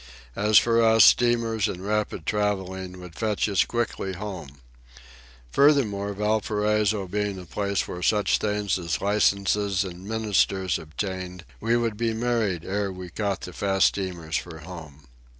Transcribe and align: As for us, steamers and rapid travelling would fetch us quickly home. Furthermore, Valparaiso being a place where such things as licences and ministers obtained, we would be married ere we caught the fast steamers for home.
As 0.35 0.57
for 0.57 0.81
us, 0.81 1.05
steamers 1.05 1.67
and 1.67 1.85
rapid 1.85 2.25
travelling 2.25 2.99
would 2.99 3.13
fetch 3.13 3.47
us 3.47 3.63
quickly 3.63 4.13
home. 4.13 4.59
Furthermore, 5.51 6.13
Valparaiso 6.13 7.07
being 7.07 7.37
a 7.37 7.45
place 7.45 7.87
where 7.87 8.01
such 8.01 8.39
things 8.39 8.79
as 8.79 8.99
licences 8.99 9.83
and 9.83 10.03
ministers 10.07 10.79
obtained, 10.79 11.45
we 11.59 11.77
would 11.77 11.97
be 11.97 12.15
married 12.15 12.65
ere 12.65 12.91
we 12.91 13.11
caught 13.11 13.41
the 13.41 13.53
fast 13.53 13.85
steamers 13.89 14.35
for 14.37 14.61
home. 14.61 15.05